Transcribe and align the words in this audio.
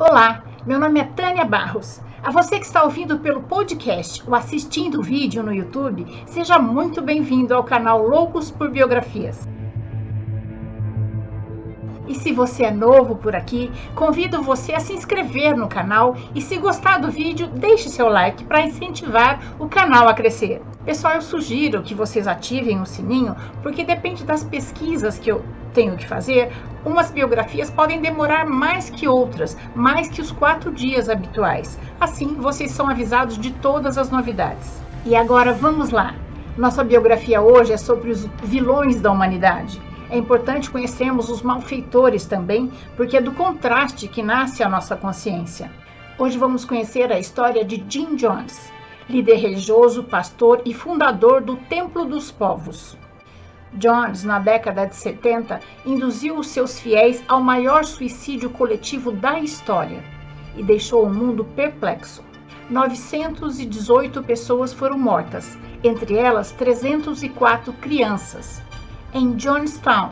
Olá, 0.00 0.42
meu 0.66 0.78
nome 0.78 0.98
é 0.98 1.04
Tânia 1.04 1.44
Barros. 1.44 2.00
A 2.22 2.30
você 2.30 2.58
que 2.58 2.64
está 2.64 2.84
ouvindo 2.84 3.18
pelo 3.18 3.42
podcast 3.42 4.26
ou 4.26 4.34
assistindo 4.34 4.98
o 4.98 5.02
vídeo 5.02 5.42
no 5.42 5.52
YouTube, 5.52 6.06
seja 6.24 6.58
muito 6.58 7.02
bem-vindo 7.02 7.52
ao 7.52 7.62
canal 7.62 8.02
Loucos 8.08 8.50
por 8.50 8.70
Biografias. 8.70 9.46
E 12.10 12.14
se 12.16 12.32
você 12.32 12.64
é 12.64 12.72
novo 12.72 13.14
por 13.14 13.36
aqui, 13.36 13.70
convido 13.94 14.42
você 14.42 14.72
a 14.72 14.80
se 14.80 14.92
inscrever 14.92 15.56
no 15.56 15.68
canal 15.68 16.16
e 16.34 16.42
se 16.42 16.58
gostar 16.58 16.98
do 16.98 17.08
vídeo, 17.08 17.46
deixe 17.46 17.88
seu 17.88 18.08
like 18.08 18.42
para 18.46 18.62
incentivar 18.62 19.38
o 19.60 19.68
canal 19.68 20.08
a 20.08 20.12
crescer. 20.12 20.60
Pessoal, 20.84 21.14
eu 21.14 21.22
sugiro 21.22 21.84
que 21.84 21.94
vocês 21.94 22.26
ativem 22.26 22.80
o 22.80 22.84
sininho, 22.84 23.36
porque 23.62 23.84
depende 23.84 24.24
das 24.24 24.42
pesquisas 24.42 25.20
que 25.20 25.30
eu 25.30 25.44
tenho 25.72 25.96
que 25.96 26.04
fazer, 26.04 26.50
umas 26.84 27.12
biografias 27.12 27.70
podem 27.70 28.00
demorar 28.00 28.44
mais 28.44 28.90
que 28.90 29.06
outras, 29.06 29.56
mais 29.72 30.08
que 30.08 30.20
os 30.20 30.32
quatro 30.32 30.72
dias 30.72 31.08
habituais. 31.08 31.78
Assim, 32.00 32.34
vocês 32.34 32.72
são 32.72 32.88
avisados 32.88 33.38
de 33.38 33.52
todas 33.52 33.96
as 33.96 34.10
novidades. 34.10 34.82
E 35.06 35.14
agora 35.14 35.52
vamos 35.52 35.90
lá. 35.90 36.16
Nossa 36.58 36.82
biografia 36.82 37.40
hoje 37.40 37.72
é 37.72 37.76
sobre 37.76 38.10
os 38.10 38.24
vilões 38.42 39.00
da 39.00 39.12
humanidade. 39.12 39.80
É 40.10 40.18
importante 40.18 40.68
conhecermos 40.68 41.28
os 41.28 41.40
malfeitores 41.40 42.26
também, 42.26 42.68
porque 42.96 43.16
é 43.16 43.20
do 43.20 43.30
contraste 43.30 44.08
que 44.08 44.24
nasce 44.24 44.60
a 44.60 44.68
nossa 44.68 44.96
consciência. 44.96 45.70
Hoje 46.18 46.36
vamos 46.36 46.64
conhecer 46.64 47.12
a 47.12 47.20
história 47.20 47.64
de 47.64 47.84
Jim 47.88 48.16
Jones, 48.16 48.72
líder 49.08 49.36
religioso, 49.36 50.02
pastor 50.02 50.62
e 50.64 50.74
fundador 50.74 51.40
do 51.40 51.54
Templo 51.54 52.04
dos 52.04 52.28
Povos. 52.28 52.98
Jones, 53.74 54.24
na 54.24 54.40
década 54.40 54.84
de 54.84 54.96
70, 54.96 55.60
induziu 55.86 56.38
os 56.38 56.48
seus 56.48 56.80
fiéis 56.80 57.22
ao 57.28 57.40
maior 57.40 57.84
suicídio 57.84 58.50
coletivo 58.50 59.12
da 59.12 59.38
história 59.38 60.02
e 60.56 60.62
deixou 60.64 61.04
o 61.04 61.14
mundo 61.14 61.44
perplexo. 61.44 62.24
918 62.68 64.24
pessoas 64.24 64.72
foram 64.72 64.98
mortas, 64.98 65.56
entre 65.84 66.16
elas 66.16 66.50
304 66.50 67.72
crianças 67.74 68.60
em 69.12 69.34
Jonestown, 69.34 70.10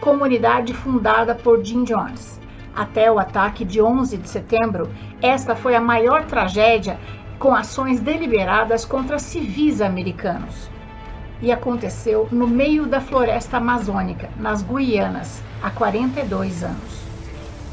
comunidade 0.00 0.72
fundada 0.72 1.34
por 1.34 1.62
Jim 1.62 1.84
Jones. 1.84 2.40
Até 2.74 3.10
o 3.12 3.18
ataque 3.18 3.64
de 3.64 3.82
11 3.82 4.16
de 4.16 4.28
setembro, 4.28 4.88
esta 5.20 5.54
foi 5.54 5.74
a 5.74 5.80
maior 5.80 6.24
tragédia 6.24 6.98
com 7.38 7.54
ações 7.54 8.00
deliberadas 8.00 8.84
contra 8.84 9.18
civis 9.18 9.82
americanos. 9.82 10.70
E 11.42 11.52
aconteceu 11.52 12.28
no 12.30 12.46
meio 12.46 12.86
da 12.86 13.00
floresta 13.00 13.58
amazônica, 13.58 14.30
nas 14.38 14.62
Guianas, 14.62 15.42
há 15.62 15.70
42 15.70 16.62
anos. 16.62 17.02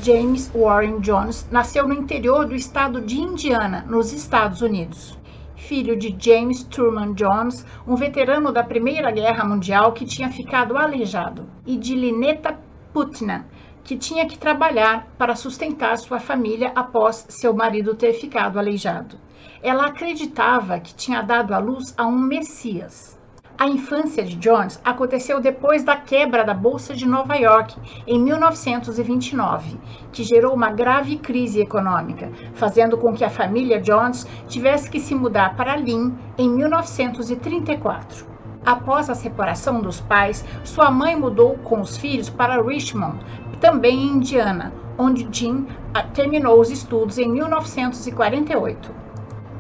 James 0.02 0.52
Warren 0.54 1.00
Jones 1.00 1.48
nasceu 1.52 1.88
no 1.88 1.94
interior 1.94 2.46
do 2.46 2.56
estado 2.56 3.00
de 3.02 3.20
Indiana, 3.20 3.86
nos 3.88 4.12
Estados 4.12 4.62
Unidos 4.62 5.19
filho 5.60 5.96
de 5.96 6.16
James 6.18 6.64
Truman 6.64 7.14
Jones, 7.14 7.66
um 7.86 7.96
veterano 7.96 8.52
da 8.52 8.64
Primeira 8.64 9.12
Guerra 9.12 9.46
Mundial 9.46 9.92
que 9.92 10.06
tinha 10.06 10.32
ficado 10.32 10.78
aleijado, 10.78 11.48
e 11.66 11.78
de 11.78 11.96
Lineta 11.96 12.58
Putnam, 12.94 13.44
que 13.84 13.98
tinha 13.98 14.26
que 14.26 14.38
trabalhar 14.38 15.08
para 15.18 15.36
sustentar 15.36 15.98
sua 15.98 16.20
família 16.20 16.72
após 16.76 17.26
seu 17.30 17.54
marido 17.54 17.94
ter 17.94 18.14
ficado 18.14 18.58
aleijado. 18.58 19.18
Ela 19.62 19.88
acreditava 19.88 20.80
que 20.80 20.96
tinha 20.96 21.22
dado 21.22 21.54
à 21.54 21.60
luz 21.60 21.94
a 21.98 22.08
um 22.08 22.18
Messias. 22.18 23.19
A 23.60 23.68
infância 23.68 24.24
de 24.24 24.38
Jones 24.38 24.80
aconteceu 24.86 25.42
depois 25.42 25.84
da 25.84 25.98
quebra 25.98 26.46
da 26.46 26.54
Bolsa 26.54 26.96
de 26.96 27.06
Nova 27.06 27.36
York 27.36 27.76
em 28.08 28.18
1929, 28.18 29.78
que 30.14 30.24
gerou 30.24 30.54
uma 30.54 30.72
grave 30.72 31.18
crise 31.18 31.60
econômica, 31.60 32.32
fazendo 32.54 32.98
com 32.98 33.14
que 33.14 33.26
a 33.26 33.30
família 33.30 33.82
Jones 33.82 34.26
tivesse 34.48 34.90
que 34.90 34.98
se 34.98 35.14
mudar 35.14 35.58
para 35.58 35.76
Lynn 35.76 36.14
em 36.38 36.50
1934. 36.50 38.26
Após 38.66 39.10
a 39.10 39.14
separação 39.14 39.82
dos 39.82 40.00
pais, 40.00 40.46
sua 40.64 40.90
mãe 40.90 41.18
mudou 41.18 41.56
com 41.56 41.82
os 41.82 41.98
filhos 41.98 42.30
para 42.30 42.64
Richmond, 42.64 43.20
também 43.60 44.04
em 44.04 44.12
Indiana, 44.12 44.72
onde 44.98 45.28
Jim 45.30 45.68
ah, 45.94 46.04
terminou 46.04 46.62
os 46.62 46.72
estudos 46.72 47.18
em 47.18 47.30
1948. 47.30 48.90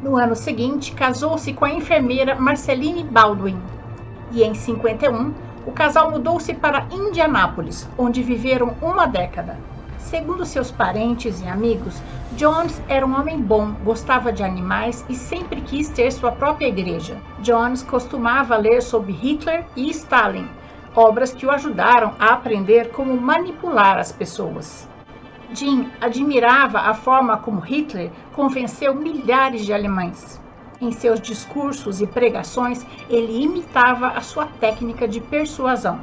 No 0.01 0.15
ano 0.15 0.37
seguinte, 0.37 0.93
casou-se 0.93 1.51
com 1.51 1.65
a 1.65 1.73
enfermeira 1.73 2.33
Marceline 2.39 3.03
Baldwin 3.03 3.59
e 4.31 4.43
em 4.43 4.53
51 4.53 5.33
o 5.65 5.71
casal 5.71 6.11
mudou-se 6.11 6.53
para 6.53 6.87
Indianápolis, 6.91 7.87
onde 7.97 8.23
viveram 8.23 8.75
uma 8.81 9.05
década. 9.05 9.57
Segundo 9.97 10.45
seus 10.45 10.71
parentes 10.71 11.41
e 11.41 11.47
amigos, 11.47 12.01
Jones 12.31 12.81
era 12.87 13.05
um 13.05 13.19
homem 13.19 13.39
bom, 13.39 13.73
gostava 13.83 14.33
de 14.33 14.43
animais 14.43 15.05
e 15.07 15.15
sempre 15.15 15.61
quis 15.61 15.89
ter 15.89 16.11
sua 16.11 16.31
própria 16.31 16.67
igreja. 16.67 17.17
Jones 17.39 17.83
costumava 17.83 18.57
ler 18.57 18.81
sobre 18.81 19.11
Hitler 19.11 19.65
e 19.75 19.89
Stalin, 19.91 20.47
obras 20.95 21.33
que 21.33 21.45
o 21.45 21.51
ajudaram 21.51 22.13
a 22.17 22.33
aprender 22.33 22.89
como 22.91 23.19
manipular 23.19 23.99
as 23.99 24.11
pessoas. 24.11 24.89
Jim 25.53 25.89
admirava 25.99 26.79
a 26.79 26.93
forma 26.93 27.37
como 27.37 27.59
Hitler 27.59 28.11
convenceu 28.35 28.95
milhares 28.95 29.65
de 29.65 29.73
alemães. 29.73 30.39
Em 30.81 30.93
seus 30.93 31.19
discursos 31.19 31.99
e 31.99 32.07
pregações, 32.07 32.85
ele 33.09 33.43
imitava 33.43 34.07
a 34.07 34.21
sua 34.21 34.45
técnica 34.45 35.09
de 35.09 35.19
persuasão. 35.19 35.99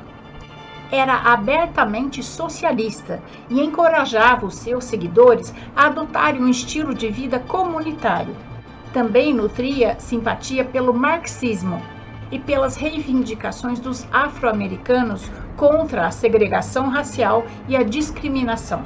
Era 0.92 1.14
abertamente 1.32 2.22
socialista 2.22 3.22
e 3.48 3.58
encorajava 3.60 4.44
os 4.44 4.56
seus 4.56 4.84
seguidores 4.84 5.54
a 5.74 5.86
adotarem 5.86 6.42
um 6.42 6.48
estilo 6.48 6.94
de 6.94 7.08
vida 7.08 7.38
comunitário. 7.38 8.36
Também 8.92 9.32
nutria 9.32 9.98
simpatia 9.98 10.62
pelo 10.62 10.92
marxismo 10.92 11.82
e 12.30 12.38
pelas 12.38 12.76
reivindicações 12.76 13.80
dos 13.80 14.06
afro-americanos 14.12 15.30
contra 15.56 16.06
a 16.06 16.10
segregação 16.10 16.90
racial 16.90 17.46
e 17.66 17.74
a 17.74 17.82
discriminação. 17.82 18.84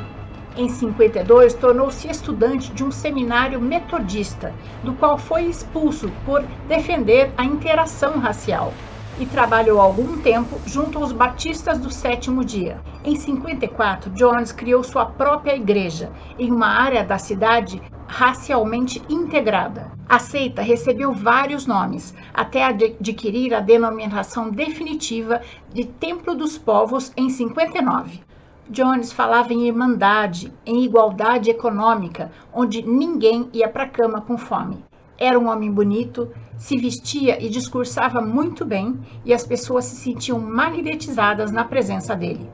Em 0.57 0.69
52, 0.69 1.55
tornou-se 1.55 2.09
estudante 2.09 2.73
de 2.73 2.83
um 2.83 2.91
seminário 2.91 3.61
metodista, 3.61 4.53
do 4.83 4.93
qual 4.95 5.17
foi 5.17 5.45
expulso 5.45 6.11
por 6.25 6.43
defender 6.67 7.33
a 7.37 7.45
interação 7.45 8.19
racial 8.19 8.73
e 9.21 9.27
trabalhou 9.27 9.81
algum 9.81 10.19
tempo 10.19 10.59
junto 10.67 10.99
aos 10.99 11.13
batistas 11.13 11.79
do 11.79 11.91
sétimo 11.91 12.45
dia. 12.45 12.81
Em 13.05 13.15
54, 13.15 14.11
Jones 14.11 14.51
criou 14.51 14.83
sua 14.83 15.07
própria 15.07 15.55
igreja 15.55 16.11
em 16.39 16.51
uma 16.51 16.69
área 16.69 17.05
da 17.05 17.19
cidade 17.19 17.81
racialmente 18.09 19.01
integrada. 19.09 19.93
A 20.09 20.19
seita 20.19 20.63
recebeu 20.63 21.13
vários 21.13 21.67
nomes, 21.67 22.15
até 22.35 22.65
adquirir 22.65 23.55
a 23.55 23.61
denominação 23.61 24.51
definitiva 24.51 25.41
de 25.73 25.85
Templo 25.85 26.35
dos 26.35 26.59
Povos 26.59 27.13
em 27.17 27.29
59. 27.29 28.30
Jones 28.71 29.13
falava 29.13 29.53
em 29.53 29.67
irmandade, 29.67 30.53
em 30.65 30.85
igualdade 30.85 31.51
econômica, 31.51 32.31
onde 32.55 32.83
ninguém 32.83 33.51
ia 33.53 33.69
para 33.69 33.83
a 33.83 33.89
cama 33.89 34.21
com 34.21 34.39
fome. 34.39 34.85
Era 35.19 35.37
um 35.37 35.49
homem 35.49 35.73
bonito, 35.73 36.31
se 36.57 36.77
vestia 36.77 37.45
e 37.45 37.49
discursava 37.49 38.21
muito 38.21 38.65
bem 38.65 38.97
e 39.25 39.35
as 39.35 39.45
pessoas 39.45 39.87
se 39.87 39.97
sentiam 39.97 40.39
magnetizadas 40.39 41.51
na 41.51 41.65
presença 41.65 42.15
dele. 42.15 42.49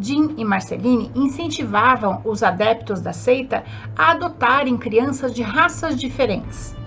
Jim 0.00 0.34
e 0.38 0.44
Marceline 0.44 1.10
incentivavam 1.14 2.22
os 2.24 2.42
adeptos 2.42 3.02
da 3.02 3.12
seita 3.12 3.62
a 3.94 4.12
adotarem 4.12 4.78
crianças 4.78 5.34
de 5.34 5.42
raças 5.42 5.96
diferentes 5.96 6.77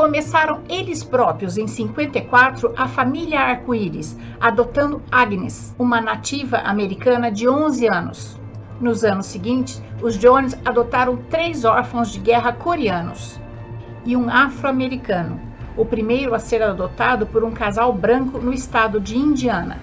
começaram 0.00 0.62
eles 0.66 1.04
próprios, 1.04 1.58
em 1.58 1.66
54, 1.66 2.72
a 2.74 2.88
família 2.88 3.38
Arco-Íris, 3.38 4.16
adotando 4.40 5.02
Agnes, 5.12 5.74
uma 5.78 6.00
nativa 6.00 6.56
americana 6.56 7.30
de 7.30 7.46
11 7.46 7.86
anos. 7.86 8.40
Nos 8.80 9.04
anos 9.04 9.26
seguintes, 9.26 9.82
os 10.00 10.16
Jones 10.18 10.58
adotaram 10.64 11.18
três 11.28 11.66
órfãos 11.66 12.10
de 12.10 12.18
guerra 12.18 12.50
coreanos 12.50 13.38
e 14.06 14.16
um 14.16 14.30
afro-americano, 14.30 15.38
o 15.76 15.84
primeiro 15.84 16.34
a 16.34 16.38
ser 16.38 16.62
adotado 16.62 17.26
por 17.26 17.44
um 17.44 17.50
casal 17.50 17.92
branco 17.92 18.38
no 18.38 18.54
estado 18.54 18.98
de 18.98 19.18
Indiana. 19.18 19.76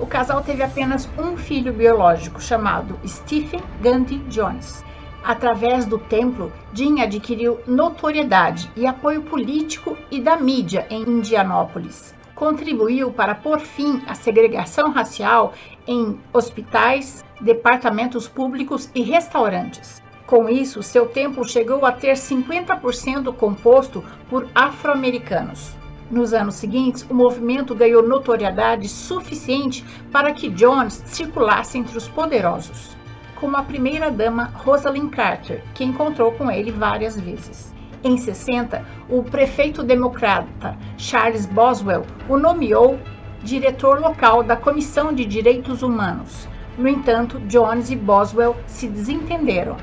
O 0.00 0.06
casal 0.06 0.42
teve 0.42 0.64
apenas 0.64 1.08
um 1.16 1.36
filho 1.36 1.72
biológico, 1.72 2.42
chamado 2.42 2.98
Stephen 3.06 3.62
Gandhi 3.80 4.18
Jones. 4.30 4.84
Através 5.22 5.84
do 5.84 5.98
templo, 5.98 6.50
Jim 6.72 7.00
adquiriu 7.00 7.60
notoriedade 7.66 8.70
e 8.74 8.86
apoio 8.86 9.22
político 9.22 9.96
e 10.10 10.20
da 10.20 10.36
mídia 10.36 10.86
em 10.88 11.02
Indianópolis. 11.02 12.14
Contribuiu 12.34 13.12
para 13.12 13.34
pôr 13.34 13.60
fim 13.60 14.02
à 14.06 14.14
segregação 14.14 14.90
racial 14.90 15.52
em 15.86 16.18
hospitais, 16.32 17.22
departamentos 17.40 18.26
públicos 18.26 18.90
e 18.94 19.02
restaurantes. 19.02 20.02
Com 20.26 20.48
isso, 20.48 20.82
seu 20.82 21.06
templo 21.06 21.44
chegou 21.44 21.84
a 21.84 21.92
ter 21.92 22.14
50% 22.14 23.34
composto 23.34 24.02
por 24.28 24.48
afro-americanos. 24.54 25.76
Nos 26.10 26.32
anos 26.32 26.54
seguintes, 26.54 27.06
o 27.10 27.14
movimento 27.14 27.74
ganhou 27.74 28.02
notoriedade 28.02 28.88
suficiente 28.88 29.84
para 30.10 30.32
que 30.32 30.48
Jones 30.48 31.02
circulasse 31.04 31.78
entre 31.78 31.98
os 31.98 32.08
poderosos. 32.08 32.99
Como 33.40 33.56
a 33.56 33.62
primeira-dama 33.62 34.52
Rosalind 34.54 35.10
Carter, 35.10 35.64
que 35.74 35.82
encontrou 35.82 36.32
com 36.32 36.50
ele 36.50 36.70
várias 36.70 37.18
vezes. 37.18 37.74
Em 38.04 38.16
60, 38.16 38.84
o 39.08 39.22
prefeito 39.22 39.82
democrata 39.82 40.76
Charles 40.96 41.46
Boswell 41.46 42.04
o 42.28 42.36
nomeou 42.36 42.98
diretor 43.42 44.00
local 44.00 44.42
da 44.42 44.56
Comissão 44.56 45.12
de 45.12 45.24
Direitos 45.24 45.82
Humanos. 45.82 46.46
No 46.76 46.88
entanto, 46.88 47.40
Jones 47.40 47.90
e 47.90 47.96
Boswell 47.96 48.56
se 48.66 48.86
desentenderam 48.86 49.76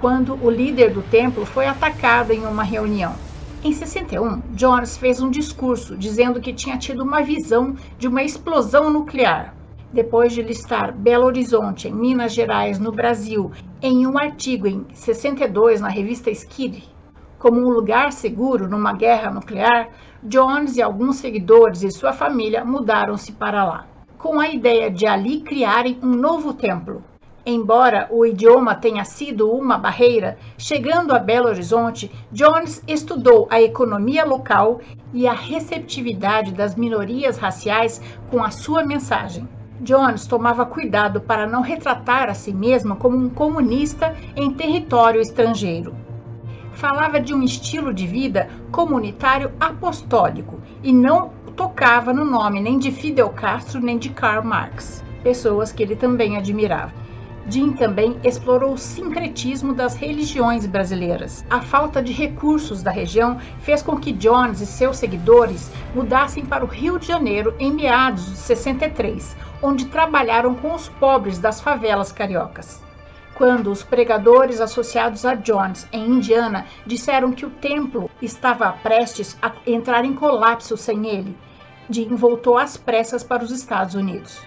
quando 0.00 0.34
o 0.42 0.50
líder 0.50 0.92
do 0.92 1.02
templo 1.02 1.46
foi 1.46 1.66
atacado 1.66 2.32
em 2.32 2.44
uma 2.44 2.62
reunião. 2.62 3.14
Em 3.64 3.72
61, 3.72 4.40
Jones 4.52 4.96
fez 4.96 5.20
um 5.20 5.30
discurso 5.30 5.96
dizendo 5.96 6.40
que 6.40 6.52
tinha 6.52 6.76
tido 6.76 7.02
uma 7.02 7.22
visão 7.22 7.74
de 7.98 8.06
uma 8.06 8.22
explosão 8.22 8.90
nuclear. 8.90 9.54
Depois 9.96 10.34
de 10.34 10.42
listar 10.42 10.92
Belo 10.92 11.24
Horizonte, 11.24 11.88
em 11.88 11.94
Minas 11.94 12.34
Gerais, 12.34 12.78
no 12.78 12.92
Brasil, 12.92 13.50
em 13.80 14.06
um 14.06 14.18
artigo 14.18 14.66
em 14.66 14.84
62 14.92 15.80
na 15.80 15.88
revista 15.88 16.30
Skid, 16.30 16.86
como 17.38 17.58
um 17.58 17.70
lugar 17.70 18.12
seguro 18.12 18.68
numa 18.68 18.92
guerra 18.92 19.30
nuclear, 19.30 19.88
Jones 20.22 20.76
e 20.76 20.82
alguns 20.82 21.16
seguidores 21.16 21.82
e 21.82 21.90
sua 21.90 22.12
família 22.12 22.62
mudaram-se 22.62 23.32
para 23.32 23.64
lá, 23.64 23.86
com 24.18 24.38
a 24.38 24.50
ideia 24.50 24.90
de 24.90 25.06
ali 25.06 25.40
criarem 25.40 25.98
um 26.02 26.10
novo 26.10 26.52
templo. 26.52 27.02
Embora 27.46 28.06
o 28.10 28.26
idioma 28.26 28.74
tenha 28.74 29.04
sido 29.06 29.50
uma 29.50 29.78
barreira, 29.78 30.36
chegando 30.58 31.14
a 31.14 31.18
Belo 31.18 31.48
Horizonte, 31.48 32.12
Jones 32.30 32.84
estudou 32.86 33.48
a 33.50 33.62
economia 33.62 34.26
local 34.26 34.78
e 35.14 35.26
a 35.26 35.32
receptividade 35.32 36.52
das 36.52 36.76
minorias 36.76 37.38
raciais 37.38 38.02
com 38.30 38.44
a 38.44 38.50
sua 38.50 38.84
mensagem. 38.84 39.48
Jones 39.80 40.26
tomava 40.26 40.64
cuidado 40.64 41.20
para 41.20 41.46
não 41.46 41.60
retratar 41.60 42.28
a 42.28 42.34
si 42.34 42.52
mesmo 42.52 42.96
como 42.96 43.16
um 43.16 43.28
comunista 43.28 44.16
em 44.34 44.50
território 44.52 45.20
estrangeiro. 45.20 45.94
Falava 46.72 47.20
de 47.20 47.34
um 47.34 47.42
estilo 47.42 47.92
de 47.92 48.06
vida 48.06 48.48
comunitário 48.70 49.52
apostólico 49.60 50.58
e 50.82 50.92
não 50.92 51.30
tocava 51.54 52.12
no 52.12 52.24
nome 52.24 52.60
nem 52.60 52.78
de 52.78 52.90
Fidel 52.90 53.30
Castro 53.30 53.80
nem 53.80 53.98
de 53.98 54.10
Karl 54.10 54.44
Marx, 54.44 55.02
pessoas 55.22 55.72
que 55.72 55.82
ele 55.82 55.96
também 55.96 56.36
admirava. 56.36 57.05
Jim 57.48 57.74
também 57.74 58.18
explorou 58.24 58.72
o 58.72 58.78
sincretismo 58.78 59.72
das 59.72 59.94
religiões 59.94 60.66
brasileiras. 60.66 61.44
A 61.48 61.60
falta 61.60 62.02
de 62.02 62.12
recursos 62.12 62.82
da 62.82 62.90
região 62.90 63.38
fez 63.60 63.82
com 63.82 63.96
que 63.96 64.12
Jones 64.12 64.60
e 64.60 64.66
seus 64.66 64.96
seguidores 64.96 65.70
mudassem 65.94 66.44
para 66.44 66.64
o 66.64 66.68
Rio 66.68 66.98
de 66.98 67.06
Janeiro 67.06 67.54
em 67.60 67.72
meados 67.72 68.26
de 68.26 68.36
63, 68.36 69.36
onde 69.62 69.86
trabalharam 69.86 70.56
com 70.56 70.74
os 70.74 70.88
pobres 70.88 71.38
das 71.38 71.60
favelas 71.60 72.10
cariocas. 72.10 72.82
Quando 73.36 73.70
os 73.70 73.84
pregadores 73.84 74.60
associados 74.60 75.24
a 75.24 75.36
Jones 75.36 75.86
em 75.92 76.04
Indiana 76.04 76.66
disseram 76.84 77.30
que 77.30 77.46
o 77.46 77.50
templo 77.50 78.10
estava 78.20 78.72
prestes 78.72 79.38
a 79.40 79.52
entrar 79.64 80.04
em 80.04 80.14
colapso 80.14 80.76
sem 80.76 81.06
ele, 81.06 81.36
Jim 81.88 82.16
voltou 82.16 82.58
às 82.58 82.76
pressas 82.76 83.22
para 83.22 83.44
os 83.44 83.52
Estados 83.52 83.94
Unidos. 83.94 84.40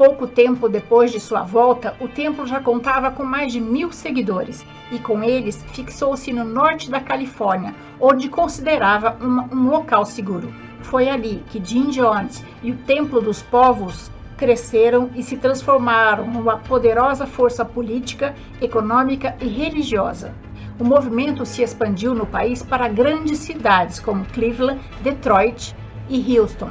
Pouco 0.00 0.26
tempo 0.26 0.66
depois 0.66 1.12
de 1.12 1.20
sua 1.20 1.42
volta, 1.42 1.94
o 2.00 2.08
templo 2.08 2.46
já 2.46 2.58
contava 2.58 3.10
com 3.10 3.22
mais 3.22 3.52
de 3.52 3.60
mil 3.60 3.92
seguidores 3.92 4.64
e 4.90 4.98
com 4.98 5.22
eles 5.22 5.62
fixou-se 5.74 6.32
no 6.32 6.42
norte 6.42 6.90
da 6.90 7.00
Califórnia, 7.00 7.74
onde 8.00 8.30
considerava 8.30 9.14
uma, 9.20 9.46
um 9.52 9.68
local 9.68 10.06
seguro. 10.06 10.54
Foi 10.80 11.10
ali 11.10 11.44
que 11.50 11.62
Jim 11.62 11.90
Jones 11.90 12.42
e 12.62 12.70
o 12.70 12.78
Templo 12.78 13.20
dos 13.20 13.42
Povos 13.42 14.10
cresceram 14.38 15.10
e 15.14 15.22
se 15.22 15.36
transformaram 15.36 16.26
numa 16.28 16.56
poderosa 16.56 17.26
força 17.26 17.62
política, 17.62 18.34
econômica 18.58 19.36
e 19.38 19.48
religiosa. 19.48 20.34
O 20.78 20.84
movimento 20.84 21.44
se 21.44 21.62
expandiu 21.62 22.14
no 22.14 22.24
país 22.24 22.62
para 22.62 22.88
grandes 22.88 23.40
cidades 23.40 24.00
como 24.00 24.24
Cleveland, 24.24 24.80
Detroit 25.02 25.76
e 26.08 26.38
Houston 26.38 26.70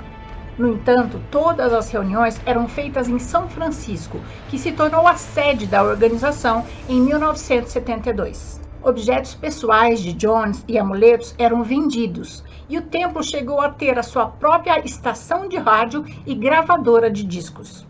no 0.59 0.73
entanto, 0.73 1.21
todas 1.31 1.71
as 1.71 1.89
reuniões 1.89 2.39
eram 2.45 2.67
feitas 2.67 3.07
em 3.07 3.17
São 3.17 3.47
Francisco, 3.47 4.19
que 4.49 4.59
se 4.59 4.73
tornou 4.73 5.07
a 5.07 5.15
sede 5.15 5.65
da 5.65 5.81
organização 5.81 6.65
em 6.89 7.01
1972. 7.01 8.59
Objetos 8.83 9.33
pessoais 9.33 10.01
de 10.01 10.11
Jones 10.11 10.65
e 10.67 10.77
amuletos 10.77 11.33
eram 11.37 11.63
vendidos, 11.63 12.43
e 12.67 12.77
o 12.77 12.81
templo 12.81 13.23
chegou 13.23 13.61
a 13.61 13.69
ter 13.69 13.97
a 13.97 14.03
sua 14.03 14.27
própria 14.27 14.83
estação 14.85 15.47
de 15.47 15.55
rádio 15.55 16.05
e 16.27 16.35
gravadora 16.35 17.09
de 17.09 17.23
discos. 17.23 17.87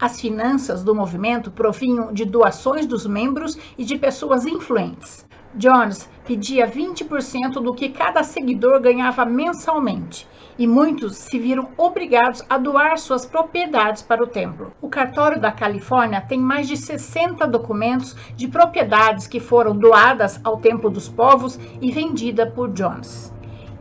As 0.00 0.20
finanças 0.20 0.82
do 0.82 0.96
movimento 0.96 1.52
provinham 1.52 2.12
de 2.12 2.24
doações 2.24 2.84
dos 2.84 3.06
membros 3.06 3.56
e 3.78 3.84
de 3.84 3.96
pessoas 3.96 4.44
influentes. 4.44 5.24
Jones 5.54 6.08
pedia 6.26 6.66
20% 6.66 7.54
do 7.54 7.74
que 7.74 7.90
cada 7.90 8.22
seguidor 8.22 8.80
ganhava 8.80 9.24
mensalmente, 9.26 10.26
e 10.58 10.66
muitos 10.66 11.16
se 11.16 11.38
viram 11.38 11.68
obrigados 11.76 12.42
a 12.48 12.56
doar 12.56 12.96
suas 12.96 13.26
propriedades 13.26 14.02
para 14.02 14.22
o 14.22 14.26
templo. 14.26 14.72
O 14.80 14.88
cartório 14.88 15.40
da 15.40 15.52
Califórnia 15.52 16.20
tem 16.20 16.38
mais 16.38 16.68
de 16.68 16.76
60 16.76 17.46
documentos 17.46 18.16
de 18.34 18.48
propriedades 18.48 19.26
que 19.26 19.40
foram 19.40 19.76
doadas 19.76 20.40
ao 20.42 20.56
Templo 20.56 20.88
dos 20.88 21.08
Povos 21.08 21.58
e 21.80 21.92
vendida 21.92 22.46
por 22.46 22.70
Jones. 22.72 23.32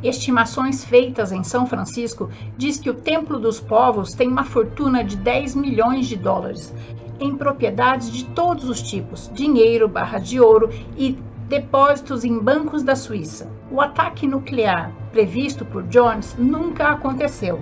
Estimações 0.04 0.84
feitas 0.84 1.32
em 1.32 1.44
São 1.44 1.66
Francisco 1.66 2.30
diz 2.58 2.80
que 2.80 2.90
o 2.90 2.96
Templo 2.96 3.40
dos 3.40 3.60
Povos 3.62 4.14
tem 4.14 4.28
uma 4.28 4.44
fortuna 4.44 5.04
de 5.04 5.16
10 5.16 5.56
milhões 5.56 6.08
de 6.08 6.18
dólares 6.18 6.74
em 7.20 7.36
propriedades 7.38 8.12
de 8.12 8.26
todos 8.26 8.68
os 8.68 8.82
tipos, 8.82 9.30
dinheiro, 9.32 9.88
barra 9.88 10.18
de 10.18 10.40
ouro 10.40 10.72
e 10.98 11.16
depósitos 11.52 12.24
em 12.24 12.40
bancos 12.40 12.82
da 12.82 12.96
Suíça. 12.96 13.52
O 13.70 13.82
ataque 13.82 14.26
nuclear 14.26 14.90
previsto 15.12 15.66
por 15.66 15.84
Jones 15.84 16.34
nunca 16.40 16.88
aconteceu. 16.88 17.60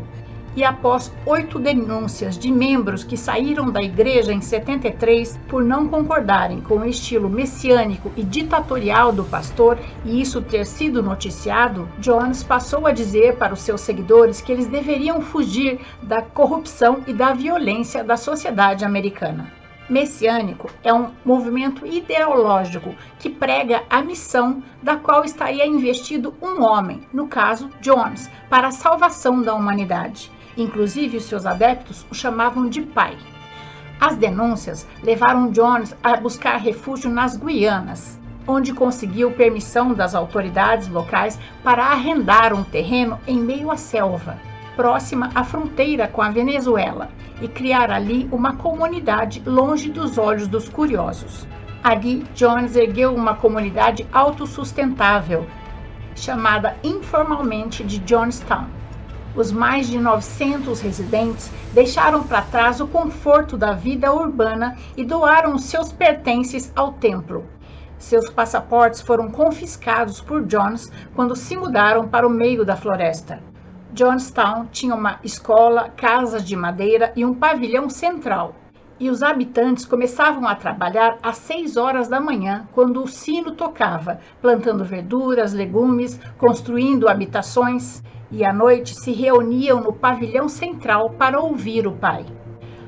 E 0.55 0.63
após 0.63 1.11
oito 1.25 1.57
denúncias 1.57 2.37
de 2.37 2.51
membros 2.51 3.03
que 3.03 3.17
saíram 3.17 3.71
da 3.71 3.81
igreja 3.81 4.31
em 4.31 4.41
73 4.41 5.39
por 5.47 5.63
não 5.63 5.87
concordarem 5.87 6.61
com 6.61 6.75
o 6.75 6.85
estilo 6.85 7.27
messiânico 7.27 8.11
e 8.15 8.23
ditatorial 8.23 9.11
do 9.11 9.23
pastor 9.23 9.79
e 10.05 10.21
isso 10.21 10.39
ter 10.39 10.67
sido 10.67 11.01
noticiado, 11.01 11.89
Jones 11.97 12.43
passou 12.43 12.85
a 12.85 12.91
dizer 12.91 13.37
para 13.37 13.55
os 13.55 13.61
seus 13.61 13.81
seguidores 13.81 14.39
que 14.39 14.51
eles 14.51 14.67
deveriam 14.67 15.19
fugir 15.19 15.79
da 16.03 16.21
corrupção 16.21 16.99
e 17.07 17.13
da 17.13 17.33
violência 17.33 18.03
da 18.03 18.17
sociedade 18.17 18.85
americana 18.85 19.58
messiânico 19.89 20.69
é 20.83 20.93
um 20.93 21.11
movimento 21.25 21.85
ideológico 21.85 22.95
que 23.17 23.29
prega 23.29 23.83
a 23.89 24.01
missão 24.01 24.63
da 24.83 24.95
qual 24.95 25.25
estaria 25.25 25.65
investido 25.65 26.33
um 26.41 26.63
homem, 26.63 27.01
no 27.11 27.27
caso 27.27 27.69
Jones, 27.81 28.29
para 28.49 28.67
a 28.67 28.71
salvação 28.71 29.41
da 29.41 29.53
humanidade. 29.53 30.31
Inclusive, 30.55 31.17
os 31.17 31.23
seus 31.23 31.45
adeptos 31.45 32.05
o 32.11 32.15
chamavam 32.15 32.69
de 32.69 32.81
pai. 32.81 33.17
As 33.99 34.15
denúncias 34.15 34.87
levaram 35.03 35.51
Jones 35.51 35.95
a 36.03 36.15
buscar 36.15 36.57
refúgio 36.57 37.09
nas 37.09 37.35
Guianas, 37.35 38.19
onde 38.47 38.73
conseguiu 38.73 39.31
permissão 39.31 39.93
das 39.93 40.15
autoridades 40.15 40.87
locais 40.87 41.39
para 41.63 41.85
arrendar 41.85 42.53
um 42.53 42.63
terreno 42.63 43.19
em 43.27 43.39
meio 43.39 43.69
à 43.71 43.77
selva 43.77 44.48
próxima 44.79 45.29
à 45.35 45.43
fronteira 45.43 46.07
com 46.07 46.21
a 46.21 46.29
Venezuela 46.29 47.09
e 47.41 47.49
criar 47.49 47.91
ali 47.91 48.29
uma 48.31 48.55
comunidade 48.55 49.43
longe 49.45 49.89
dos 49.89 50.17
olhos 50.17 50.47
dos 50.47 50.69
curiosos. 50.69 51.45
Ali, 51.83 52.25
Jones 52.33 52.77
ergueu 52.77 53.13
uma 53.13 53.35
comunidade 53.35 54.07
autossustentável, 54.13 55.45
chamada 56.15 56.77
informalmente 56.81 57.83
de 57.83 57.99
Johnstown. 57.99 58.67
Os 59.35 59.51
mais 59.51 59.85
de 59.89 59.99
900 59.99 60.79
residentes 60.79 61.51
deixaram 61.73 62.23
para 62.23 62.43
trás 62.43 62.79
o 62.79 62.87
conforto 62.87 63.57
da 63.57 63.73
vida 63.73 64.13
urbana 64.13 64.77
e 64.95 65.03
doaram 65.03 65.57
seus 65.57 65.91
pertences 65.91 66.71
ao 66.73 66.93
templo. 66.93 67.43
Seus 67.97 68.29
passaportes 68.29 69.01
foram 69.01 69.29
confiscados 69.29 70.21
por 70.21 70.45
Jones 70.45 70.89
quando 71.13 71.35
se 71.35 71.57
mudaram 71.57 72.07
para 72.07 72.25
o 72.25 72.29
meio 72.29 72.63
da 72.63 72.77
floresta. 72.77 73.48
Johnstown 73.91 74.67
tinha 74.71 74.93
uma 74.93 75.19
escola, 75.23 75.89
casas 75.89 76.45
de 76.45 76.55
madeira 76.55 77.11
e 77.15 77.25
um 77.25 77.33
pavilhão 77.33 77.89
central. 77.89 78.53
E 78.99 79.09
os 79.09 79.23
habitantes 79.23 79.85
começavam 79.85 80.47
a 80.47 80.55
trabalhar 80.55 81.17
às 81.23 81.37
seis 81.37 81.75
horas 81.75 82.07
da 82.07 82.19
manhã, 82.19 82.67
quando 82.73 83.01
o 83.01 83.07
sino 83.07 83.51
tocava, 83.51 84.19
plantando 84.41 84.85
verduras, 84.85 85.53
legumes, 85.53 86.19
construindo 86.37 87.09
habitações, 87.09 88.03
e 88.29 88.45
à 88.45 88.53
noite 88.53 88.93
se 88.93 89.11
reuniam 89.11 89.81
no 89.81 89.91
pavilhão 89.91 90.47
central 90.47 91.09
para 91.11 91.39
ouvir 91.39 91.87
o 91.87 91.93
pai. 91.93 92.25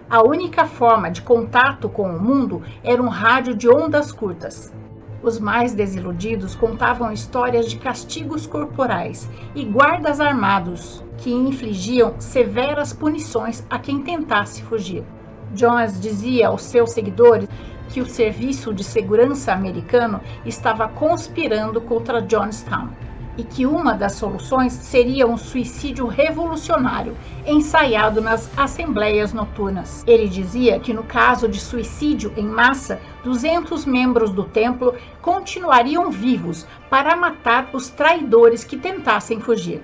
A 0.08 0.22
única 0.22 0.66
forma 0.66 1.10
de 1.10 1.22
contato 1.22 1.90
com 1.90 2.04
o 2.14 2.22
mundo 2.22 2.62
era 2.84 3.02
um 3.02 3.08
rádio 3.08 3.56
de 3.56 3.70
ondas 3.70 4.12
curtas. 4.12 4.72
Os 5.24 5.40
mais 5.40 5.74
desiludidos 5.74 6.56
contavam 6.56 7.12
histórias 7.12 7.70
de 7.70 7.78
castigos 7.78 8.48
corporais 8.48 9.30
e 9.54 9.64
guardas 9.64 10.20
armados 10.20 11.04
que 11.20 11.32
infligiam 11.32 12.16
severas 12.20 12.92
punições 12.92 13.64
a 13.70 13.78
quem 13.78 14.02
tentasse 14.02 14.64
fugir. 14.64 15.04
Jones 15.54 16.02
dizia 16.02 16.48
aos 16.48 16.64
seus 16.64 16.92
seguidores 16.92 17.48
que 17.90 18.02
o 18.02 18.06
Serviço 18.06 18.74
de 18.74 18.84
Segurança 18.84 19.54
americano 19.54 20.20
estava 20.44 20.88
conspirando 20.88 21.80
contra 21.82 22.22
Johnstown 22.22 22.90
e 23.38 23.44
que 23.44 23.66
uma 23.66 23.94
das 23.94 24.14
soluções 24.14 24.74
seria 24.74 25.28
um 25.28 25.38
suicídio 25.38 26.06
revolucionário 26.08 27.16
ensaiado 27.46 28.22
nas 28.22 28.50
assembleias 28.58 29.34
noturnas. 29.34 30.04
Ele 30.06 30.28
dizia 30.28 30.80
que 30.80 30.94
no 30.94 31.04
caso 31.04 31.48
de 31.48 31.60
suicídio 31.60 32.34
em 32.36 32.46
massa, 32.46 33.00
200 33.24 33.86
membros 33.86 34.32
do 34.32 34.44
templo 34.44 34.96
continuariam 35.22 36.12
vivos 36.12 36.68
para 36.90 37.16
matar 37.16 37.70
os 37.74 37.90
traidores 37.90 38.64
que 38.64 38.78
tentassem 38.78 39.40
fugir. 39.40 39.82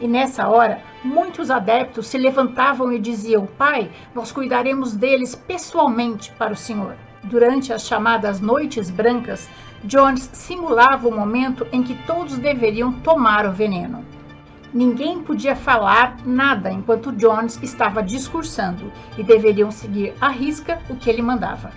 E 0.00 0.08
nessa 0.08 0.48
hora, 0.48 0.80
muitos 1.04 1.50
adeptos 1.50 2.06
se 2.06 2.16
levantavam 2.16 2.90
e 2.90 2.98
diziam: 2.98 3.46
Pai, 3.46 3.90
nós 4.14 4.32
cuidaremos 4.32 4.94
deles 4.94 5.34
pessoalmente 5.34 6.32
para 6.38 6.54
o 6.54 6.56
Senhor. 6.56 6.94
Durante 7.22 7.70
as 7.70 7.86
chamadas 7.86 8.40
noites 8.40 8.88
brancas, 8.88 9.46
Jones 9.84 10.28
simulava 10.32 11.08
o 11.08 11.14
momento 11.14 11.66
em 11.72 11.82
que 11.82 11.94
todos 12.06 12.36
deveriam 12.38 12.92
tomar 12.92 13.46
o 13.46 13.52
veneno. 13.52 14.04
Ninguém 14.72 15.22
podia 15.22 15.56
falar 15.56 16.18
nada 16.24 16.70
enquanto 16.70 17.12
Jones 17.12 17.58
estava 17.62 18.02
discursando 18.02 18.92
e 19.16 19.22
deveriam 19.22 19.70
seguir 19.70 20.14
à 20.20 20.28
risca 20.28 20.80
o 20.88 20.96
que 20.96 21.08
ele 21.08 21.22
mandava. 21.22 21.72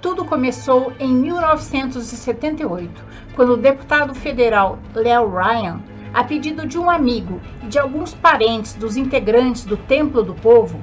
Tudo 0.00 0.24
começou 0.24 0.92
em 0.98 1.12
1978, 1.12 3.04
quando 3.34 3.54
o 3.54 3.56
deputado 3.56 4.14
federal 4.14 4.78
Leo 4.94 5.28
Ryan 5.28 5.80
a 6.14 6.22
pedido 6.22 6.66
de 6.66 6.78
um 6.78 6.90
amigo 6.90 7.40
e 7.62 7.66
de 7.66 7.78
alguns 7.78 8.12
parentes 8.12 8.74
dos 8.74 8.96
integrantes 8.96 9.64
do 9.64 9.76
Templo 9.76 10.22
do 10.22 10.34
Povo, 10.34 10.78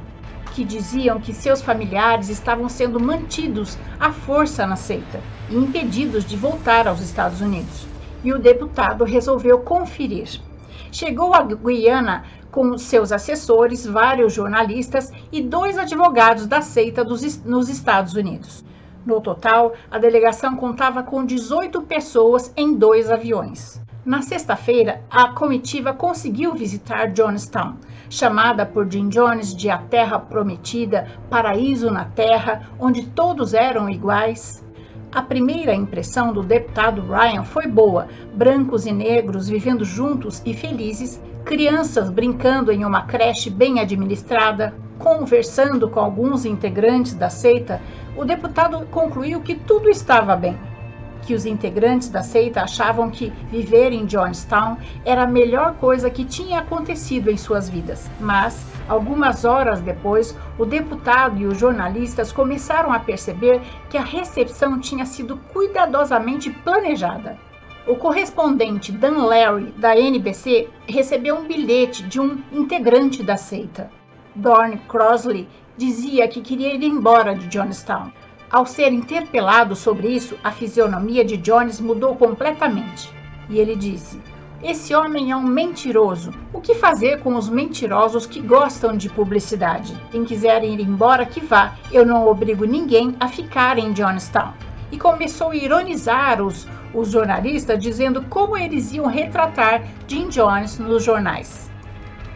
que 0.49 0.63
diziam 0.63 1.19
que 1.19 1.33
seus 1.33 1.61
familiares 1.61 2.29
estavam 2.29 2.67
sendo 2.67 2.99
mantidos 2.99 3.77
à 3.99 4.11
força 4.11 4.65
na 4.65 4.75
seita 4.75 5.21
e 5.49 5.55
impedidos 5.55 6.25
de 6.25 6.35
voltar 6.35 6.87
aos 6.87 7.01
Estados 7.01 7.41
Unidos. 7.41 7.87
E 8.23 8.33
o 8.33 8.39
deputado 8.39 9.03
resolveu 9.03 9.59
conferir. 9.59 10.41
Chegou 10.91 11.33
a 11.33 11.43
Guiana 11.43 12.23
com 12.51 12.77
seus 12.77 13.11
assessores, 13.11 13.85
vários 13.85 14.33
jornalistas 14.33 15.11
e 15.31 15.41
dois 15.41 15.77
advogados 15.77 16.47
da 16.47 16.61
seita 16.61 17.03
dos, 17.05 17.43
nos 17.43 17.69
Estados 17.69 18.15
Unidos. 18.15 18.63
No 19.05 19.21
total, 19.21 19.73
a 19.89 19.97
delegação 19.97 20.55
contava 20.55 21.03
com 21.03 21.25
18 21.25 21.81
pessoas 21.83 22.51
em 22.57 22.75
dois 22.75 23.09
aviões. 23.09 23.81
Na 24.05 24.21
sexta-feira, 24.21 25.01
a 25.09 25.29
comitiva 25.29 25.93
conseguiu 25.93 26.53
visitar 26.53 27.11
Johnstown, 27.11 27.75
chamada 28.09 28.65
por 28.65 28.91
Jim 28.91 29.07
Jones 29.07 29.55
de 29.55 29.69
a 29.69 29.77
Terra 29.77 30.19
Prometida, 30.19 31.07
paraíso 31.29 31.91
na 31.91 32.05
Terra, 32.05 32.63
onde 32.79 33.05
todos 33.05 33.53
eram 33.53 33.89
iguais. 33.89 34.65
A 35.11 35.21
primeira 35.21 35.73
impressão 35.73 36.33
do 36.33 36.43
deputado 36.43 37.01
Ryan 37.01 37.43
foi 37.43 37.67
boa: 37.67 38.07
brancos 38.33 38.85
e 38.85 38.91
negros 38.91 39.47
vivendo 39.47 39.85
juntos 39.85 40.41
e 40.45 40.53
felizes, 40.53 41.21
crianças 41.45 42.09
brincando 42.09 42.71
em 42.71 42.83
uma 42.83 43.03
creche 43.03 43.49
bem 43.49 43.79
administrada. 43.79 44.73
Conversando 44.97 45.89
com 45.89 46.01
alguns 46.01 46.43
integrantes 46.43 47.13
da 47.13 47.29
seita, 47.29 47.81
o 48.17 48.25
deputado 48.25 48.85
concluiu 48.87 49.39
que 49.39 49.55
tudo 49.55 49.89
estava 49.89 50.35
bem 50.35 50.57
que 51.23 51.33
os 51.33 51.45
integrantes 51.45 52.09
da 52.09 52.23
seita 52.23 52.61
achavam 52.61 53.09
que 53.09 53.31
viver 53.51 53.91
em 53.91 54.05
Johnstown 54.05 54.77
era 55.05 55.23
a 55.23 55.27
melhor 55.27 55.75
coisa 55.75 56.09
que 56.09 56.25
tinha 56.25 56.59
acontecido 56.59 57.29
em 57.29 57.37
suas 57.37 57.69
vidas. 57.69 58.09
Mas, 58.19 58.65
algumas 58.87 59.45
horas 59.45 59.81
depois, 59.81 60.37
o 60.57 60.65
deputado 60.65 61.39
e 61.39 61.45
os 61.45 61.57
jornalistas 61.57 62.31
começaram 62.31 62.91
a 62.91 62.99
perceber 62.99 63.61
que 63.89 63.97
a 63.97 64.03
recepção 64.03 64.79
tinha 64.79 65.05
sido 65.05 65.37
cuidadosamente 65.53 66.49
planejada. 66.49 67.37
O 67.87 67.95
correspondente 67.95 68.91
Dan 68.91 69.25
Larry, 69.25 69.73
da 69.77 69.97
NBC, 69.97 70.69
recebeu 70.87 71.37
um 71.37 71.47
bilhete 71.47 72.03
de 72.03 72.19
um 72.19 72.37
integrante 72.51 73.23
da 73.23 73.35
seita. 73.35 73.89
Dorn 74.35 74.77
Crosley 74.87 75.47
dizia 75.75 76.27
que 76.27 76.41
queria 76.41 76.75
ir 76.75 76.83
embora 76.83 77.33
de 77.33 77.47
Johnstown. 77.47 78.11
Ao 78.51 78.65
ser 78.65 78.91
interpelado 78.91 79.75
sobre 79.75 80.07
isso, 80.07 80.35
a 80.43 80.51
fisionomia 80.51 81.23
de 81.23 81.37
Jones 81.37 81.79
mudou 81.79 82.15
completamente. 82.15 83.13
E 83.47 83.59
ele 83.59 83.75
disse: 83.75 84.19
Esse 84.63 84.95
homem 84.95 85.29
é 85.29 85.35
um 85.35 85.43
mentiroso. 85.43 86.31
O 86.51 86.59
que 86.59 86.73
fazer 86.73 87.19
com 87.19 87.35
os 87.35 87.47
mentirosos 87.47 88.25
que 88.25 88.41
gostam 88.41 88.97
de 88.97 89.07
publicidade? 89.07 89.95
Quem 90.09 90.25
quiser 90.25 90.63
ir 90.63 90.79
embora, 90.79 91.27
que 91.27 91.39
vá. 91.39 91.75
Eu 91.91 92.03
não 92.03 92.27
obrigo 92.27 92.65
ninguém 92.65 93.15
a 93.19 93.27
ficar 93.27 93.77
em 93.77 93.93
Johnstown. 93.93 94.53
E 94.91 94.97
começou 94.97 95.51
a 95.51 95.55
ironizar 95.55 96.41
os, 96.41 96.67
os 96.91 97.11
jornalistas, 97.11 97.77
dizendo 97.77 98.23
como 98.31 98.57
eles 98.57 98.91
iam 98.91 99.05
retratar 99.05 99.83
Jim 100.07 100.27
Jones 100.27 100.79
nos 100.79 101.03
jornais. 101.03 101.69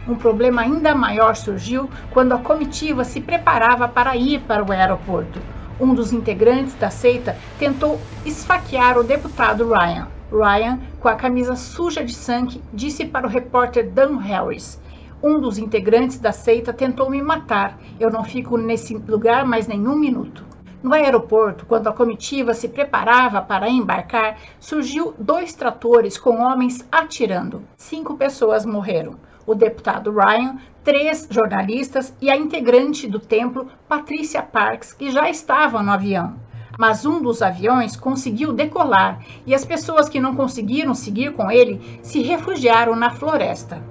Um 0.06 0.14
problema 0.14 0.62
ainda 0.62 0.94
maior 0.94 1.34
surgiu 1.34 1.90
quando 2.12 2.34
a 2.34 2.38
comitiva 2.38 3.02
se 3.02 3.20
preparava 3.20 3.88
para 3.88 4.16
ir 4.16 4.42
para 4.42 4.62
o 4.62 4.70
aeroporto 4.70 5.40
um 5.78 5.94
dos 5.94 6.12
integrantes 6.12 6.74
da 6.74 6.90
seita, 6.90 7.36
tentou 7.58 8.00
esfaquear 8.24 8.98
o 8.98 9.04
deputado 9.04 9.68
Ryan. 9.68 10.08
Ryan, 10.30 10.80
com 11.00 11.08
a 11.08 11.14
camisa 11.14 11.56
suja 11.56 12.04
de 12.04 12.14
sangue, 12.14 12.62
disse 12.72 13.04
para 13.04 13.26
o 13.26 13.30
repórter 13.30 13.90
Dan 13.90 14.16
Harris: 14.18 14.80
Um 15.22 15.40
dos 15.40 15.58
integrantes 15.58 16.18
da 16.18 16.32
seita 16.32 16.72
tentou 16.72 17.10
me 17.10 17.22
matar. 17.22 17.78
Eu 17.98 18.10
não 18.10 18.24
fico 18.24 18.56
nesse 18.56 18.94
lugar 18.94 19.44
mais 19.44 19.66
nenhum 19.66 19.96
minuto. 19.96 20.44
No 20.82 20.92
aeroporto, 20.92 21.64
quando 21.64 21.88
a 21.88 21.92
comitiva 21.92 22.52
se 22.52 22.68
preparava 22.68 23.40
para 23.40 23.70
embarcar, 23.70 24.36
surgiu 24.60 25.14
dois 25.18 25.54
tratores 25.54 26.18
com 26.18 26.42
homens 26.42 26.86
atirando. 26.92 27.62
Cinco 27.76 28.16
pessoas 28.16 28.66
morreram 28.66 29.16
o 29.46 29.54
deputado 29.54 30.12
Ryan, 30.12 30.56
três 30.82 31.26
jornalistas 31.30 32.14
e 32.20 32.30
a 32.30 32.36
integrante 32.36 33.08
do 33.08 33.18
templo, 33.18 33.68
Patricia 33.88 34.42
Parks, 34.42 34.92
que 34.92 35.10
já 35.10 35.28
estavam 35.28 35.82
no 35.82 35.92
avião. 35.92 36.34
Mas 36.78 37.06
um 37.06 37.22
dos 37.22 37.40
aviões 37.40 37.96
conseguiu 37.96 38.52
decolar 38.52 39.24
e 39.46 39.54
as 39.54 39.64
pessoas 39.64 40.08
que 40.08 40.20
não 40.20 40.34
conseguiram 40.34 40.94
seguir 40.94 41.32
com 41.32 41.50
ele 41.50 42.00
se 42.02 42.20
refugiaram 42.20 42.96
na 42.96 43.10
floresta. 43.10 43.82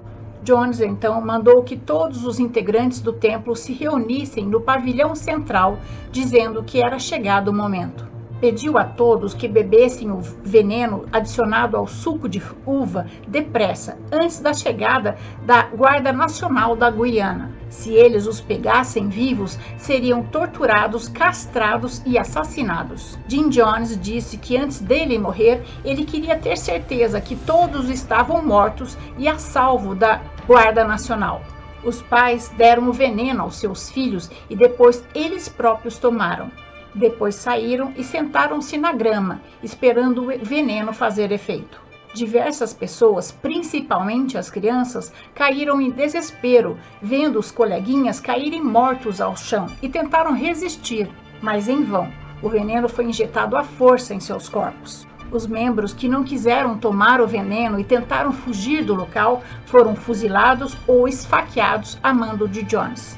Jones 0.43 0.81
então 0.81 1.22
mandou 1.22 1.63
que 1.63 1.77
todos 1.77 2.25
os 2.25 2.39
integrantes 2.39 3.00
do 3.00 3.13
templo 3.13 3.55
se 3.55 3.72
reunissem 3.72 4.45
no 4.45 4.60
pavilhão 4.60 5.15
central, 5.15 5.79
dizendo 6.12 6.63
que 6.63 6.83
era 6.83 7.00
chegado 7.00 7.48
o 7.48 7.53
momento 7.53 8.12
pediu 8.43 8.77
a 8.77 8.83
todos 8.83 9.33
que 9.33 9.47
bebessem 9.47 10.12
o 10.12 10.19
veneno 10.19 11.05
adicionado 11.13 11.77
ao 11.77 11.88
suco 11.88 12.27
de 12.27 12.43
uva 12.65 13.07
depressa, 13.25 13.97
antes 14.12 14.41
da 14.41 14.53
chegada 14.53 15.17
da 15.45 15.62
Guarda 15.67 16.12
Nacional 16.12 16.75
da 16.75 16.91
Guiana. 16.91 17.53
Se 17.69 17.93
eles 17.93 18.27
os 18.27 18.41
pegassem 18.41 19.07
vivos, 19.07 19.57
seriam 19.77 20.23
torturados, 20.23 21.07
castrados 21.07 22.01
e 22.05 22.17
assassinados. 22.17 23.17
Jim 23.29 23.47
Jones 23.47 23.97
disse 23.97 24.38
que 24.38 24.57
antes 24.57 24.81
dele 24.81 25.17
morrer, 25.17 25.63
ele 25.85 26.03
queria 26.03 26.38
ter 26.38 26.57
certeza 26.57 27.21
que 27.21 27.38
todos 27.38 27.89
estavam 27.89 28.45
mortos 28.45 28.97
e 29.17 29.25
a 29.25 29.38
salvo 29.38 29.95
da 29.95 30.21
Guarda 30.45 30.83
Nacional. 30.83 31.41
Os 31.81 32.01
pais 32.01 32.53
deram 32.57 32.89
o 32.89 32.93
veneno 32.93 33.43
aos 33.43 33.55
seus 33.55 33.89
filhos 33.89 34.29
e 34.50 34.55
depois 34.55 35.01
eles 35.15 35.47
próprios 35.47 35.97
tomaram. 35.97 36.51
Depois 36.95 37.35
saíram 37.35 37.91
e 37.97 38.03
sentaram-se 38.03 38.77
na 38.77 38.91
grama, 38.91 39.41
esperando 39.63 40.23
o 40.23 40.45
veneno 40.45 40.93
fazer 40.93 41.31
efeito. 41.31 41.81
Diversas 42.13 42.73
pessoas, 42.73 43.31
principalmente 43.31 44.38
as 44.38 44.51
crianças, 44.51 45.12
caíram 45.33 45.81
em 45.81 45.89
desespero, 45.89 46.77
vendo 47.01 47.39
os 47.39 47.51
coleguinhas 47.51 48.19
caírem 48.19 48.63
mortos 48.63 49.19
ao 49.19 49.35
chão 49.35 49.65
e 49.81 49.89
tentaram 49.89 50.33
resistir, 50.33 51.09
mas 51.41 51.67
em 51.67 51.83
vão. 51.83 52.12
O 52.43 52.50
veneno 52.50 52.88
foi 52.88 53.05
injetado 53.05 53.57
à 53.57 53.63
força 53.63 54.13
em 54.13 54.19
seus 54.19 54.47
corpos. 54.47 55.07
Os 55.31 55.47
membros 55.47 55.93
que 55.93 56.07
não 56.07 56.23
quiseram 56.23 56.77
tomar 56.77 57.19
o 57.19 57.25
veneno 57.25 57.79
e 57.79 57.83
tentaram 57.83 58.31
fugir 58.31 58.85
do 58.85 58.93
local 58.93 59.41
foram 59.65 59.95
fuzilados 59.95 60.77
ou 60.85 61.07
esfaqueados 61.07 61.97
a 62.03 62.13
mando 62.13 62.47
de 62.47 62.62
Jones. 62.62 63.17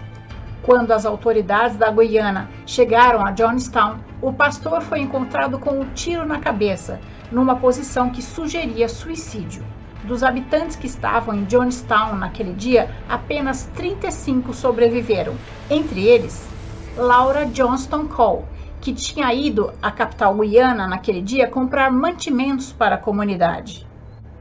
Quando 0.66 0.94
as 0.94 1.06
autoridades 1.06 1.78
da 1.78 1.92
Guiana 1.92 2.50
chegaram 2.66 3.24
a 3.24 3.30
Johnstown, 3.30 4.00
o 4.20 4.34
pastor 4.34 4.82
foi 4.82 5.00
encontrado 5.00 5.60
com 5.60 5.80
um 5.80 5.90
tiro 5.94 6.26
na 6.26 6.40
cabeça, 6.40 7.00
numa 7.32 7.56
posição 7.56 8.10
que 8.10 8.20
sugeria 8.20 8.90
suicídio. 8.90 9.64
Dos 10.04 10.24
habitantes 10.24 10.76
que 10.76 10.88
estavam 10.88 11.36
em 11.36 11.44
Johnstown 11.44 12.16
naquele 12.16 12.52
dia, 12.52 12.90
apenas 13.08 13.66
35 13.76 14.56
sobreviveram, 14.56 15.36
entre 15.70 16.04
eles 16.04 16.50
Laura 16.98 17.46
Johnston 17.46 18.08
Cole, 18.08 18.46
que 18.82 18.92
tinha 18.92 19.32
ido 19.36 19.72
à 19.84 19.92
capital 19.92 20.34
Guiana 20.34 20.88
naquele 20.88 21.22
dia 21.22 21.48
comprar 21.48 21.92
mantimentos 21.92 22.74
para 22.74 22.96
a 22.96 23.00
comunidade. 23.00 23.86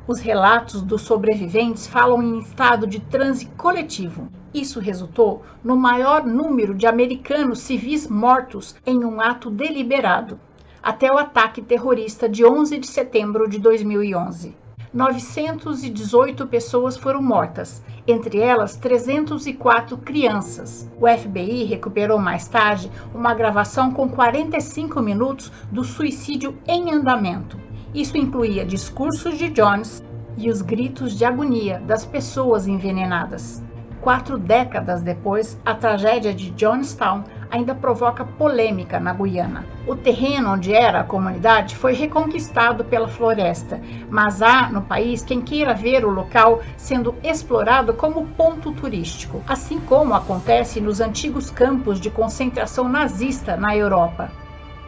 Os 0.06 0.20
relatos 0.20 0.82
dos 0.82 1.00
sobreviventes 1.00 1.86
falam 1.86 2.22
em 2.22 2.38
estado 2.38 2.86
de 2.86 3.00
transe 3.00 3.46
coletivo. 3.56 4.28
Isso 4.52 4.78
resultou 4.78 5.42
no 5.64 5.78
maior 5.78 6.26
número 6.26 6.74
de 6.74 6.86
americanos 6.86 7.60
civis 7.60 8.06
mortos 8.06 8.76
em 8.84 9.02
um 9.02 9.18
ato 9.18 9.48
deliberado, 9.48 10.38
até 10.82 11.10
o 11.10 11.16
ataque 11.16 11.62
terrorista 11.62 12.28
de 12.28 12.44
11 12.44 12.76
de 12.76 12.86
setembro 12.86 13.48
de 13.48 13.58
2011. 13.58 14.54
918 14.92 16.46
pessoas 16.48 16.98
foram 16.98 17.22
mortas, 17.22 17.82
entre 18.06 18.38
elas 18.38 18.76
304 18.76 19.96
crianças. 19.96 20.86
O 21.00 21.08
FBI 21.08 21.64
recuperou 21.64 22.18
mais 22.18 22.46
tarde 22.46 22.90
uma 23.14 23.32
gravação 23.32 23.90
com 23.90 24.06
45 24.06 25.00
minutos 25.00 25.50
do 25.72 25.82
suicídio 25.82 26.56
em 26.68 26.92
andamento. 26.92 27.58
Isso 27.94 28.18
incluía 28.18 28.64
discursos 28.64 29.38
de 29.38 29.48
Jones 29.50 30.02
e 30.36 30.50
os 30.50 30.60
gritos 30.62 31.16
de 31.16 31.24
agonia 31.24 31.80
das 31.86 32.04
pessoas 32.04 32.66
envenenadas. 32.66 33.62
Quatro 34.00 34.36
décadas 34.36 35.00
depois, 35.00 35.56
a 35.64 35.74
tragédia 35.74 36.34
de 36.34 36.50
Johnstown 36.50 37.22
ainda 37.48 37.72
provoca 37.72 38.24
polêmica 38.24 38.98
na 38.98 39.12
Guiana. 39.12 39.64
O 39.86 39.94
terreno 39.94 40.54
onde 40.54 40.74
era 40.74 41.00
a 41.00 41.04
comunidade 41.04 41.76
foi 41.76 41.94
reconquistado 41.94 42.84
pela 42.84 43.06
floresta, 43.06 43.80
mas 44.10 44.42
há 44.42 44.68
no 44.70 44.82
país 44.82 45.24
quem 45.24 45.40
queira 45.40 45.72
ver 45.72 46.04
o 46.04 46.10
local 46.10 46.62
sendo 46.76 47.14
explorado 47.22 47.94
como 47.94 48.26
ponto 48.26 48.72
turístico, 48.72 49.40
assim 49.46 49.78
como 49.78 50.14
acontece 50.14 50.80
nos 50.80 51.00
antigos 51.00 51.48
campos 51.48 52.00
de 52.00 52.10
concentração 52.10 52.88
nazista 52.88 53.56
na 53.56 53.76
Europa 53.76 54.32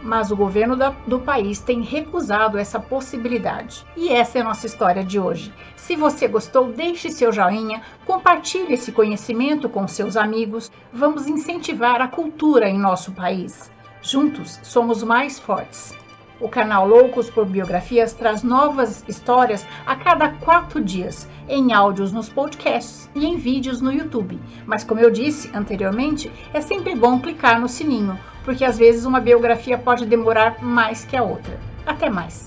mas 0.03 0.31
o 0.31 0.37
governo 0.37 0.76
da, 0.76 0.91
do 1.07 1.19
país 1.19 1.61
tem 1.61 1.83
recusado 1.83 2.59
essa 2.59 2.79
possibilidade. 2.79 3.85
E 3.97 4.09
essa 4.09 4.38
é 4.38 4.41
a 4.41 4.45
nossa 4.45 4.67
história 4.67 5.05
de 5.05 5.19
hoje. 5.19 5.53
Se 5.76 5.97
você 5.97 6.26
gostou, 6.26 6.73
deixe 6.73 7.11
seu 7.11 7.33
joinha, 7.33 7.83
compartilhe 8.05 8.75
esse 8.75 8.93
conhecimento 8.93 9.69
com 9.69 9.87
seus 9.87 10.17
amigos. 10.17 10.71
Vamos 10.93 11.26
incentivar 11.26 12.00
a 12.00 12.09
cultura 12.09 12.69
em 12.69 12.79
nosso 12.79 13.12
país. 13.12 13.71
Juntos 14.03 14.59
somos 14.62 15.03
mais 15.03 15.38
fortes. 15.38 15.95
O 16.38 16.50
canal 16.50 16.87
Loucos 16.87 17.31
por 17.31 17.47
Biografias 17.47 18.12
traz 18.12 18.43
novas 18.43 19.03
histórias 19.09 19.67
a 19.87 19.97
cada 19.97 20.29
quatro 20.29 20.85
dias, 20.85 21.26
em 21.49 21.73
áudios 21.73 22.12
nos 22.12 22.29
podcasts 22.29 23.09
e 23.15 23.25
em 23.25 23.37
vídeos 23.37 23.81
no 23.81 23.91
YouTube. 23.91 24.38
Mas, 24.67 24.85
como 24.85 25.00
eu 25.00 25.11
disse 25.11 25.50
anteriormente, 25.55 26.31
é 26.53 26.61
sempre 26.61 26.95
bom 26.95 27.19
clicar 27.21 27.59
no 27.59 27.69
sininho, 27.69 28.19
porque 28.47 28.65
às 28.65 28.79
vezes 28.79 29.05
uma 29.05 29.21
biografia 29.21 29.76
pode 29.76 30.07
demorar 30.07 30.62
mais 30.62 31.05
que 31.05 31.17
a 31.17 31.23
outra. 31.23 31.59
Até 31.85 32.09
mais! 32.09 32.46